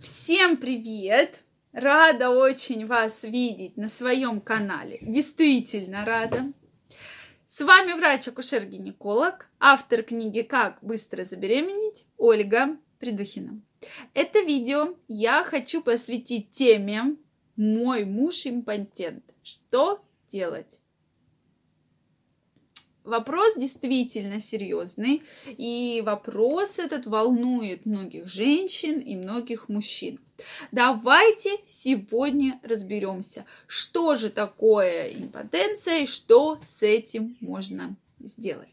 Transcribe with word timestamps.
Всем 0.00 0.58
привет! 0.58 1.42
Рада 1.72 2.30
очень 2.30 2.86
вас 2.86 3.24
видеть 3.24 3.76
на 3.76 3.88
своем 3.88 4.40
канале. 4.40 4.98
Действительно 5.02 6.04
рада. 6.04 6.52
С 7.48 7.60
вами 7.60 7.94
врач-акушер-гинеколог, 7.94 9.48
автор 9.58 10.04
книги 10.04 10.42
«Как 10.42 10.78
быстро 10.82 11.24
забеременеть» 11.24 12.04
Ольга 12.16 12.76
Придухина. 13.00 13.60
Это 14.14 14.38
видео 14.38 14.94
я 15.08 15.42
хочу 15.42 15.82
посвятить 15.82 16.52
теме 16.52 17.16
«Мой 17.56 18.04
муж 18.04 18.46
импотент. 18.46 19.24
Что 19.42 20.04
делать?» 20.30 20.77
Вопрос 23.08 23.56
действительно 23.56 24.38
серьезный, 24.38 25.22
и 25.46 26.02
вопрос 26.04 26.78
этот 26.78 27.06
волнует 27.06 27.86
многих 27.86 28.28
женщин 28.28 28.98
и 28.98 29.16
многих 29.16 29.70
мужчин. 29.70 30.20
Давайте 30.72 31.56
сегодня 31.66 32.60
разберемся, 32.62 33.46
что 33.66 34.14
же 34.14 34.28
такое 34.28 35.08
импотенция 35.14 36.00
и 36.00 36.06
что 36.06 36.60
с 36.62 36.82
этим 36.82 37.38
можно 37.40 37.96
сделать. 38.20 38.68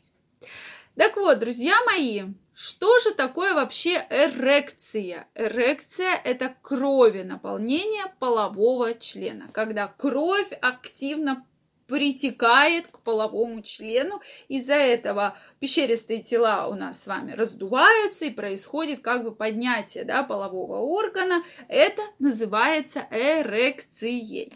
Так 0.96 1.16
вот, 1.16 1.40
друзья 1.40 1.76
мои, 1.86 2.24
что 2.54 3.00
же 3.00 3.14
такое 3.14 3.54
вообще 3.54 4.06
эрекция? 4.10 5.30
Эрекция– 5.34 6.14
это 6.26 6.54
крови 6.62 7.22
наполнение 7.22 8.14
полового 8.20 8.96
члена, 8.96 9.48
когда 9.54 9.88
кровь 9.88 10.52
активно 10.62 11.46
притекает 11.88 12.88
к 12.88 13.00
половому 13.00 13.62
члену. 13.62 14.22
Из-за 14.48 14.76
этого 14.76 15.38
пещеристые 15.60 16.22
тела 16.22 16.68
у 16.68 16.76
нас 16.76 17.04
с 17.04 17.08
вами 17.08 17.34
раздуваются 17.34 18.26
и 18.26 18.32
происходит 18.32 19.02
как 19.02 19.24
бы 19.24 19.36
поднятие 19.36 20.04
да, 20.04 20.24
полового 20.24 20.80
органа. 20.80 21.44
Это 21.68 22.02
называется 22.20 23.08
эрекцией. 23.12 24.54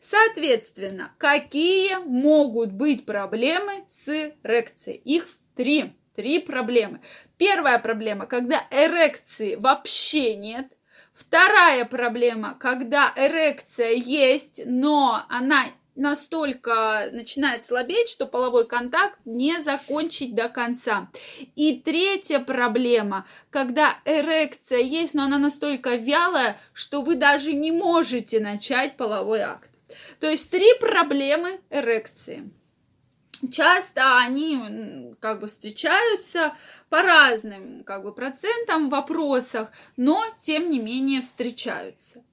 Соответственно, 0.00 1.12
какие 1.18 1.96
могут 2.04 2.72
быть 2.72 3.04
проблемы 3.04 3.84
с 3.88 4.32
эрекцией? 4.42 4.98
Их 4.98 5.26
три. 5.56 5.92
Три 6.14 6.38
проблемы. 6.38 7.02
Первая 7.36 7.78
проблема, 7.78 8.24
когда 8.26 8.66
эрекции 8.70 9.54
вообще 9.54 10.34
нет. 10.34 10.72
Вторая 11.12 11.84
проблема, 11.84 12.56
когда 12.58 13.12
эрекция 13.16 13.92
есть, 13.92 14.62
но 14.64 15.24
она 15.28 15.66
настолько 15.96 17.08
начинает 17.12 17.64
слабеть, 17.64 18.08
что 18.08 18.26
половой 18.26 18.66
контакт 18.66 19.18
не 19.24 19.60
закончить 19.62 20.34
до 20.34 20.48
конца. 20.48 21.10
И 21.54 21.80
третья 21.80 22.38
проблема, 22.38 23.26
когда 23.50 23.98
эрекция 24.04 24.80
есть, 24.80 25.14
но 25.14 25.24
она 25.24 25.38
настолько 25.38 25.96
вялая, 25.96 26.58
что 26.72 27.02
вы 27.02 27.16
даже 27.16 27.52
не 27.52 27.72
можете 27.72 28.40
начать 28.40 28.96
половой 28.96 29.40
акт. 29.40 29.70
То 30.20 30.28
есть 30.28 30.50
три 30.50 30.66
проблемы 30.80 31.60
эрекции. 31.70 32.50
Часто 33.50 34.18
они 34.18 35.14
как 35.20 35.40
бы 35.40 35.46
встречаются 35.46 36.54
по 36.88 37.02
разным 37.02 37.84
как 37.84 38.02
бы 38.02 38.12
процентам 38.14 38.86
в 38.86 38.90
вопросах, 38.90 39.70
но 39.96 40.24
тем 40.38 40.70
не 40.70 40.78
менее 40.78 41.20
встречаются. 41.20 42.24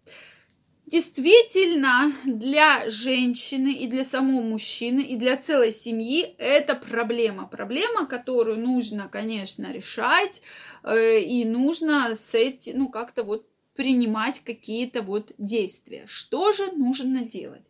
Действительно, 0.86 2.12
для 2.26 2.90
женщины 2.90 3.72
и 3.72 3.88
для 3.88 4.04
самого 4.04 4.42
мужчины 4.42 5.00
и 5.00 5.16
для 5.16 5.38
целой 5.38 5.72
семьи 5.72 6.36
это 6.38 6.76
проблема. 6.76 7.48
Проблема, 7.48 8.06
которую 8.06 8.60
нужно, 8.60 9.08
конечно, 9.08 9.72
решать 9.72 10.42
э, 10.84 11.20
и 11.22 11.46
нужно 11.46 12.14
с 12.14 12.34
этим, 12.34 12.80
ну, 12.80 12.90
как-то 12.90 13.24
вот 13.24 13.48
принимать 13.76 14.42
какие-то 14.42 15.02
вот 15.02 15.32
действия. 15.38 16.04
Что 16.06 16.52
же 16.54 16.72
нужно 16.74 17.24
делать? 17.24 17.64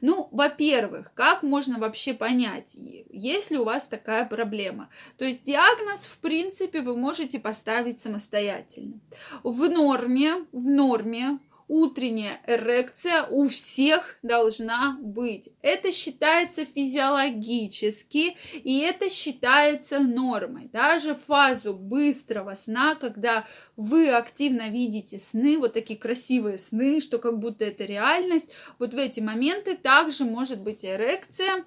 Ну, 0.00 0.28
во-первых, 0.30 1.12
как 1.14 1.42
можно 1.42 1.78
вообще 1.78 2.14
понять, 2.14 2.74
есть 2.74 3.50
ли 3.50 3.58
у 3.58 3.64
вас 3.64 3.88
такая 3.88 4.24
проблема? 4.24 4.88
То 5.18 5.24
есть 5.24 5.44
диагноз, 5.44 6.06
в 6.06 6.18
принципе, 6.18 6.80
вы 6.80 6.96
можете 6.96 7.38
поставить 7.38 8.00
самостоятельно. 8.00 9.00
В 9.42 9.68
норме, 9.68 10.46
в 10.52 10.70
норме 10.70 11.38
утренняя 11.70 12.40
эрекция 12.48 13.22
у 13.30 13.46
всех 13.48 14.18
должна 14.22 14.98
быть. 15.00 15.50
Это 15.62 15.92
считается 15.92 16.64
физиологически, 16.64 18.36
и 18.54 18.78
это 18.80 19.08
считается 19.08 20.00
нормой. 20.00 20.68
Даже 20.72 21.14
фазу 21.14 21.74
быстрого 21.74 22.54
сна, 22.54 22.96
когда 22.96 23.46
вы 23.76 24.10
активно 24.10 24.68
видите 24.68 25.20
сны, 25.20 25.58
вот 25.58 25.72
такие 25.72 25.98
красивые 25.98 26.58
сны, 26.58 27.00
что 27.00 27.18
как 27.18 27.38
будто 27.38 27.64
это 27.64 27.84
реальность, 27.84 28.48
вот 28.80 28.92
в 28.92 28.98
эти 28.98 29.20
моменты 29.20 29.76
также 29.76 30.24
может 30.24 30.60
быть 30.60 30.84
эрекция, 30.84 31.64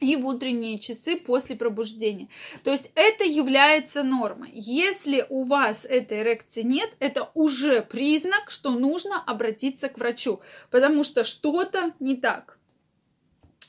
и 0.00 0.16
в 0.16 0.26
утренние 0.26 0.78
часы 0.78 1.16
после 1.16 1.56
пробуждения. 1.56 2.28
То 2.64 2.70
есть 2.70 2.90
это 2.94 3.24
является 3.24 4.02
нормой. 4.02 4.50
Если 4.52 5.24
у 5.28 5.44
вас 5.44 5.84
этой 5.84 6.20
эрекции 6.20 6.62
нет, 6.62 6.90
это 6.98 7.30
уже 7.34 7.82
признак, 7.82 8.50
что 8.50 8.70
нужно 8.70 9.22
обратиться 9.22 9.88
к 9.88 9.98
врачу, 9.98 10.40
потому 10.70 11.04
что 11.04 11.24
что-то 11.24 11.92
не 12.00 12.16
так. 12.16 12.58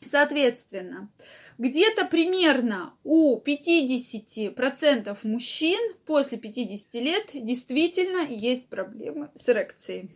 Соответственно, 0.05 1.09
где-то 1.57 2.05
примерно 2.05 2.93
у 3.03 3.39
50% 3.39 5.17
мужчин 5.23 5.79
после 6.05 6.37
50 6.37 6.93
лет 6.95 7.29
действительно 7.33 8.25
есть 8.29 8.67
проблемы 8.67 9.31
с 9.33 9.49
эрекцией. 9.49 10.11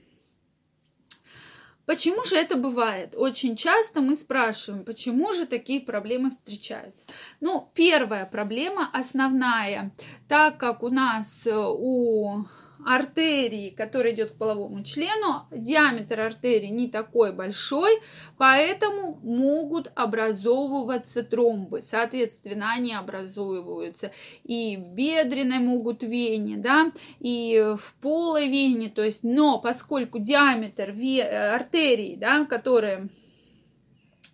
Почему 1.86 2.24
же 2.24 2.36
это 2.36 2.56
бывает? 2.56 3.16
Очень 3.18 3.56
часто 3.56 4.02
мы 4.02 4.16
спрашиваем, 4.16 4.86
почему 4.86 5.34
же 5.34 5.46
такие 5.46 5.82
проблемы 5.82 6.30
встречаются. 6.30 7.06
Ну, 7.40 7.70
первая 7.74 8.26
проблема, 8.26 8.90
основная, 8.94 9.92
так 10.28 10.58
как 10.58 10.84
у 10.84 10.90
нас 10.90 11.46
э, 11.46 11.56
у 11.56 12.46
артерии, 12.86 13.70
которая 13.70 14.14
идет 14.14 14.32
к 14.32 14.38
половому 14.38 14.84
члену, 14.84 15.48
диаметр 15.52 16.20
артерии 16.20 16.68
не 16.68 16.90
такой 16.90 17.32
большой, 17.32 17.92
поэтому 18.38 19.20
могут 19.24 19.92
образовываться 19.96 21.24
тромбы. 21.24 21.82
Соответственно, 21.82 22.74
они 22.74 22.94
образовываются 22.94 24.12
и 24.44 24.78
в 24.78 24.94
бедренной 24.94 25.60
могут 25.60 26.04
вене, 26.04 26.58
да, 26.58 26.92
и 27.20 27.76
в 27.78 27.96
полой 28.02 28.48
вене, 28.48 28.90
то 28.90 29.04
есть, 29.04 29.24
но 29.24 29.60
поскольку 29.60 30.20
диаметр 30.20 30.90
артерии, 30.92 32.16
да, 32.16 32.46
которая 32.46 33.10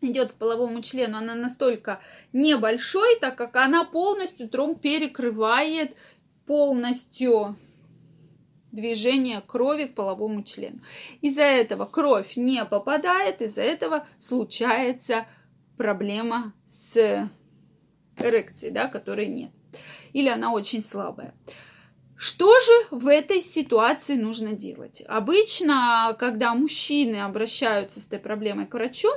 идет 0.01 0.31
к 0.31 0.35
половому 0.35 0.81
члену, 0.81 1.17
она 1.17 1.35
настолько 1.35 1.99
небольшой, 2.33 3.17
так 3.19 3.35
как 3.35 3.55
она 3.55 3.83
полностью 3.83 4.47
тромб 4.49 4.79
перекрывает 4.79 5.95
полностью 6.45 7.55
движение 8.77 9.41
крови 9.41 9.85
к 9.85 9.95
половому 9.95 10.43
члену. 10.43 10.79
Из-за 11.21 11.41
этого 11.41 11.85
кровь 11.85 12.37
не 12.37 12.63
попадает, 12.63 13.41
из-за 13.41 13.63
этого 13.63 14.07
случается 14.19 15.25
проблема 15.77 16.53
с 16.67 17.29
эрекцией, 18.17 18.71
да, 18.71 18.87
которой 18.87 19.27
нет. 19.27 19.51
Или 20.13 20.29
она 20.29 20.53
очень 20.53 20.83
слабая. 20.83 21.33
Что 22.15 22.51
же 22.59 22.71
в 22.91 23.07
этой 23.07 23.41
ситуации 23.41 24.15
нужно 24.15 24.53
делать? 24.53 25.03
Обычно, 25.07 26.15
когда 26.17 26.55
мужчины 26.55 27.17
обращаются 27.17 27.99
с 27.99 28.07
этой 28.07 28.19
проблемой 28.19 28.65
к 28.65 28.73
врачу, 28.73 29.09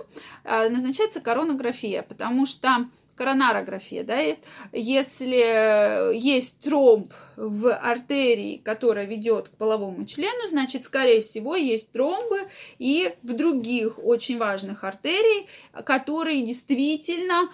э, 0.45 0.69
назначается 0.69 1.21
коронография, 1.21 2.03
потому 2.03 2.45
что 2.45 2.89
коронарография, 3.15 4.03
да, 4.03 4.19
если 4.73 6.15
есть 6.17 6.61
тромб 6.61 7.13
в 7.41 7.75
артерии, 7.75 8.59
которая 8.59 9.07
ведет 9.07 9.49
к 9.49 9.57
половому 9.57 10.05
члену, 10.05 10.47
значит, 10.49 10.85
скорее 10.85 11.23
всего, 11.23 11.57
есть 11.57 11.91
тромбы 11.91 12.41
и 12.79 13.15
в 13.23 13.33
других 13.33 13.99
очень 13.99 14.37
важных 14.37 14.85
артерий, 14.85 15.47
которые 15.85 16.43
действительно 16.43 17.51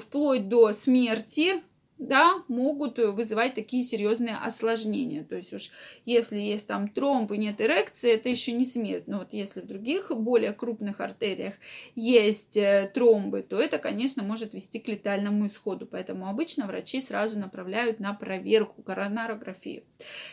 вплоть 0.00 0.48
до 0.48 0.72
смерти 0.72 1.60
да, 1.98 2.42
могут 2.48 2.98
вызывать 2.98 3.54
такие 3.54 3.82
серьезные 3.82 4.36
осложнения. 4.36 5.24
То 5.24 5.36
есть 5.36 5.52
уж 5.52 5.70
если 6.04 6.38
есть 6.38 6.66
там 6.66 6.88
тромб 6.88 7.32
и 7.32 7.38
нет 7.38 7.60
эрекции, 7.60 8.12
это 8.12 8.28
еще 8.28 8.52
не 8.52 8.64
смерть. 8.64 9.06
Но 9.06 9.18
вот 9.18 9.32
если 9.32 9.60
в 9.60 9.66
других 9.66 10.10
более 10.14 10.52
крупных 10.52 11.00
артериях 11.00 11.54
есть 11.94 12.56
э, 12.56 12.90
тромбы, 12.92 13.42
то 13.42 13.58
это, 13.58 13.78
конечно, 13.78 14.22
может 14.22 14.52
вести 14.52 14.78
к 14.78 14.88
летальному 14.88 15.46
исходу. 15.46 15.86
Поэтому 15.86 16.28
обычно 16.28 16.66
врачи 16.66 17.00
сразу 17.00 17.38
направляют 17.38 17.98
на 17.98 18.12
проверку, 18.12 18.82
коронарографию. 18.82 19.84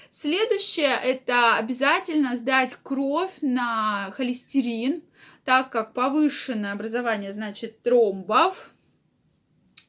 Следующее– 0.10 1.00
это 1.04 1.56
обязательно 1.56 2.36
сдать 2.36 2.76
кровь 2.84 3.32
на 3.42 4.12
холестерин, 4.12 5.02
так 5.46 5.70
как 5.70 5.94
повышенное 5.94 6.74
образование, 6.74 7.32
значит, 7.32 7.82
тромбов– 7.82 8.70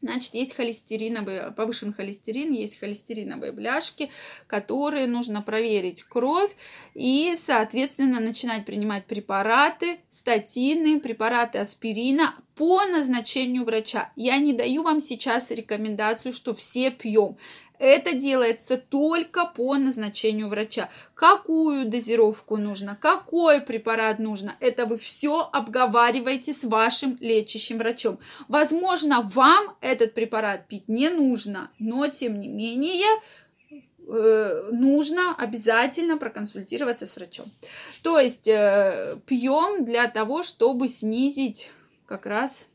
Значит, 0.05 0.35
есть 0.35 0.55
холестериновые, 0.55 1.51
повышен 1.53 1.95
холестерин, 1.95 2.53
есть 2.53 2.79
холестериновые 2.79 3.53
бляшки, 3.53 4.11
которые 4.47 5.07
нужно 5.07 5.41
проверить 5.41 6.03
кровь 6.03 6.51
и, 6.93 7.35
соответственно, 7.39 8.21
начинать 8.21 8.67
принимать 8.67 9.07
препараты, 9.07 9.97
статины, 10.11 11.01
препараты 11.01 11.57
аспирина 11.57 12.35
по 12.55 12.85
назначению 12.85 13.65
врача. 13.65 14.13
Я 14.15 14.37
не 14.37 14.53
даю 14.53 14.83
вам 14.83 15.01
сейчас 15.01 15.51
рекомендацию, 15.51 16.35
что 16.35 16.53
все 16.53 16.91
пьем. 16.91 17.39
Это 17.85 18.15
делается 18.15 18.79
только 18.79 19.45
по 19.45 19.77
назначению 19.77 20.49
врача. 20.49 20.89
Какую 21.13 21.85
дозировку 21.87 22.57
нужно, 22.57 22.97
какой 22.99 23.61
препарат 23.61 24.19
нужно, 24.19 24.57
это 24.61 24.87
вы 24.87 24.97
все 24.97 25.51
обговариваете 25.53 26.55
с 26.55 26.65
вашим 26.65 27.19
лечащим 27.21 27.77
врачом. 27.77 28.19
Возможно, 28.49 29.21
вам 29.21 29.77
этот 29.83 30.15
препарат 30.15 30.67
пить 30.67 30.89
не 30.89 31.11
нужно, 31.11 31.71
но 31.79 32.09
тем 32.09 32.41
не 32.41 32.49
менее 32.49 33.21
э, 33.71 34.71
нужно 34.73 35.35
обязательно 35.37 36.17
проконсультироваться 36.17 37.05
с 37.05 37.17
врачом. 37.17 37.53
То 38.03 38.19
есть 38.19 38.49
э, 38.49 39.19
пьем 39.27 39.85
для 39.85 40.09
того, 40.09 40.43
чтобы 40.43 40.89
снизить 40.89 41.69
как 42.07 42.25
раз 42.25 42.67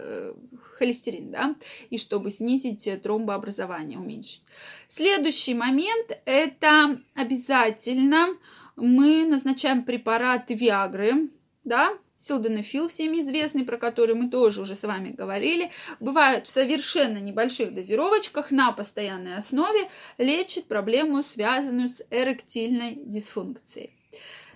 Э, 0.00 0.32
холестерин, 0.78 1.30
да, 1.30 1.56
и 1.90 1.98
чтобы 1.98 2.30
снизить 2.30 2.88
тромбообразование, 3.02 3.98
уменьшить. 3.98 4.44
Следующий 4.88 5.54
момент– 5.54 6.18
это 6.24 7.00
обязательно 7.14 8.28
мы 8.76 9.26
назначаем 9.26 9.84
препарат 9.84 10.44
Виагры, 10.48 11.30
да, 11.64 11.98
Силденафил 12.18 12.88
всеми 12.88 13.18
известный, 13.18 13.64
про 13.64 13.78
который 13.78 14.16
мы 14.16 14.28
тоже 14.28 14.62
уже 14.62 14.74
с 14.74 14.82
вами 14.82 15.10
говорили, 15.10 15.70
бывает 16.00 16.46
в 16.46 16.50
совершенно 16.50 17.18
небольших 17.18 17.72
дозировочках 17.72 18.50
на 18.50 18.72
постоянной 18.72 19.36
основе, 19.36 19.88
лечит 20.18 20.66
проблему, 20.66 21.22
связанную 21.22 21.88
с 21.88 22.02
эректильной 22.10 22.96
дисфункцией. 23.04 23.94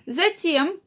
Затем 0.05 0.79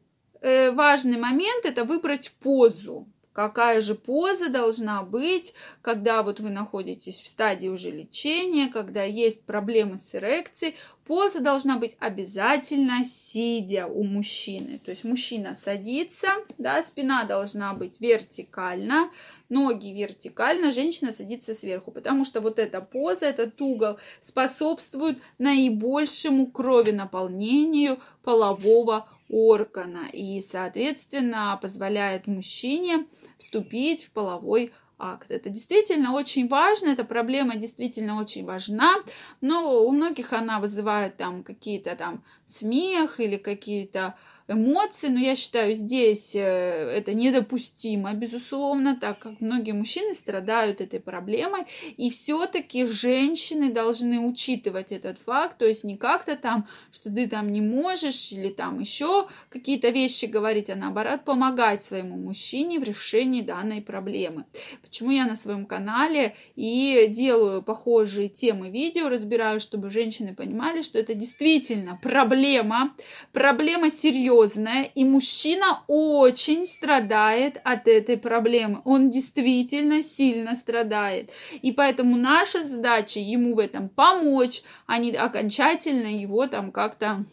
э, 0.43 0.71
важный 0.73 1.17
момент– 1.17 1.65
это 1.65 1.85
выбрать 1.85 2.33
позу 2.41 3.09
какая 3.37 3.83
же 3.83 3.95
поза 3.95 4.49
должна 4.49 5.03
быть, 5.03 5.53
когда 5.83 6.23
вот 6.23 6.41
вы 6.41 6.49
находитесь 6.49 7.17
в 7.17 7.27
стадии 7.27 7.69
уже 7.69 7.91
лечения, 7.91 8.69
когда 8.69 9.03
есть 9.03 9.43
проблемы 9.43 9.99
с 9.99 10.15
эрекцией. 10.15 10.75
Поза 11.07 11.41
должна 11.41 11.77
быть 11.77 11.97
обязательно 12.01 13.05
сидя 13.05 13.89
у 13.89 14.05
мужчины. 14.05 14.81
То 14.83 14.91
есть 14.91 15.05
мужчина 15.05 15.55
садится, 15.55 16.29
да, 16.57 16.83
спина 16.83 17.25
должна 17.25 17.75
быть 17.75 18.01
вертикально, 18.01 19.11
ноги 19.51 19.89
вертикально, 19.89 20.73
женщина 20.73 21.13
садится 21.13 21.53
сверху, 21.53 21.91
потому 21.91 22.25
что 22.25 22.41
вот 22.41 22.59
эта 22.59 22.81
поза, 22.81 23.27
этот 23.27 23.61
угол 23.61 23.99
способствует 24.19 25.19
наибольшему 25.37 26.47
крови 26.47 26.91
наполнению 26.91 27.99
полового 28.25 29.07
органа 29.29 30.09
и, 30.13 30.41
соответственно, 30.41 31.59
позволяет 31.61 32.27
мужчине 32.27 33.07
вступить 33.39 34.05
в 34.05 34.11
половой 34.11 34.73
акт. 34.99 35.31
Это 35.31 35.51
действительно 35.51 36.13
очень 36.15 36.49
важно, 36.49 36.89
эта 36.89 37.05
проблема 37.05 37.57
действительно 37.57 38.19
очень 38.19 38.45
важна, 38.45 38.95
но 39.41 39.85
у 39.85 39.91
многих 39.91 40.33
она 40.33 40.59
вызывает 40.59 41.17
там 41.17 41.43
какие-то 41.43 41.97
там 41.97 42.25
смех 42.47 43.21
или 43.21 43.37
какие-то 43.37 44.17
эмоций, 44.49 45.09
но 45.09 45.19
я 45.19 45.35
считаю, 45.35 45.75
здесь 45.75 46.35
э, 46.35 46.41
это 46.41 47.15
недопустимо, 47.15 48.13
безусловно, 48.15 48.97
так 48.97 49.19
как 49.19 49.41
многие 49.41 49.73
мужчины 49.73 50.15
страдают 50.15 50.81
этой 50.81 51.01
проблемой, 51.01 51.63
и 51.97 52.11
все-таки 52.11 52.85
женщины 52.85 53.73
должны 53.73 54.21
учитывать 54.21 54.93
этот 54.93 55.19
факт, 55.19 55.59
то 55.59 55.67
есть 55.67 55.85
не 55.85 55.97
как-то 55.97 56.37
там, 56.37 56.69
что 56.93 57.11
ты 57.11 57.29
там 57.29 57.51
не 57.51 57.61
можешь, 57.61 58.31
или 58.33 58.49
там 58.49 58.79
еще 58.79 59.27
какие-то 59.49 59.89
вещи 59.89 60.27
говорить, 60.27 60.71
а 60.71 60.77
наоборот 60.77 61.25
помогать 61.25 61.83
своему 61.83 62.17
мужчине 62.17 62.79
в 62.79 62.85
решении 62.85 63.43
данной 63.43 63.83
проблемы. 63.83 64.45
Почему 64.83 65.11
я 65.11 65.27
на 65.27 65.35
своем 65.35 65.67
канале 65.67 66.37
и 66.55 67.07
делаю 67.09 67.63
похожие 67.63 68.29
темы 68.29 68.71
видео, 68.71 69.09
разбираю, 69.09 69.59
чтобы 69.61 69.91
женщины 69.91 70.35
понимали, 70.35 70.83
что 70.83 70.99
это 70.99 71.15
действительно 71.15 71.99
проблема, 72.01 72.95
проблема 73.33 73.91
серьезная, 73.91 74.36
серьезная, 74.37 74.85
и 74.95 75.05
мужчина 75.05 75.83
очень 75.87 76.67
страдает 76.67 77.61
от 77.65 77.89
этой 77.89 78.17
проблемы. 78.17 78.83
Он 78.85 79.11
действительно 79.11 80.03
сильно 80.03 80.55
страдает. 80.55 81.31
И 81.63 81.73
поэтому 81.73 82.17
наша 82.17 82.63
задача 82.63 83.21
ему 83.21 83.55
в 83.55 83.59
этом 83.59 83.89
помочь, 83.89 84.63
а 84.87 84.99
не 84.99 85.13
окончательно 85.13 86.09
его 86.09 86.47
там 86.47 86.73
как-то 86.73 87.25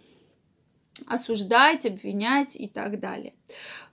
осуждать, 1.07 1.85
обвинять 1.85 2.55
и 2.55 2.67
так 2.67 2.99
далее. 2.99 3.33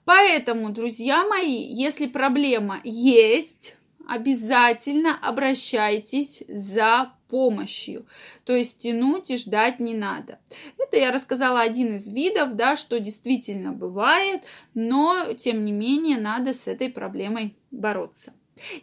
Поэтому, 0.05 0.71
друзья 0.71 1.25
мои, 1.25 1.63
если 1.63 2.07
проблема 2.07 2.79
есть, 2.83 3.75
обязательно 4.07 5.17
обращайтесь 5.21 6.43
за 6.47 7.13
помощью. 7.27 8.05
То 8.43 8.55
есть 8.55 8.79
тянуть 8.79 9.31
и 9.31 9.37
ждать 9.37 9.79
не 9.79 9.93
надо. 9.93 10.39
Это 10.77 10.97
я 10.97 11.11
рассказала 11.11 11.61
один 11.61 11.95
из 11.95 12.07
видов, 12.07 12.55
да, 12.55 12.75
что 12.75 12.99
действительно 12.99 13.71
бывает, 13.71 14.43
но 14.73 15.33
тем 15.33 15.63
не 15.63 15.71
менее 15.71 16.17
надо 16.17 16.53
с 16.53 16.67
этой 16.67 16.89
проблемой 16.89 17.55
бороться. 17.71 18.33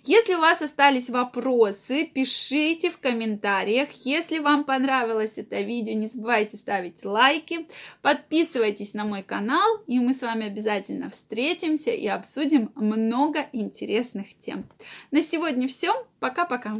Если 0.05 0.35
у 0.35 0.41
вас 0.41 0.61
остались 0.63 1.11
вопросы, 1.11 2.05
пишите 2.05 2.91
в 2.91 2.99
комментариях. 2.99 3.91
Если 4.05 4.39
вам 4.39 4.65
понравилось 4.65 5.35
это 5.37 5.61
видео, 5.61 5.95
не 5.95 6.09
забывайте 6.09 6.57
ставить 6.57 7.05
лайки, 7.05 7.69
подписывайтесь 8.03 8.95
на 8.95 9.05
мой 9.05 9.23
канал, 9.23 9.83
и 9.87 10.01
мы 10.01 10.15
с 10.15 10.23
вами 10.23 10.47
обязательно 10.47 11.11
встретимся 11.11 11.91
и 11.91 12.07
обсудим 12.07 12.73
много 12.75 13.47
интересных 13.53 14.37
тем. 14.39 14.69
На 15.11 15.23
сегодня 15.23 15.69
все. 15.69 16.07
Пока-пока. 16.19 16.77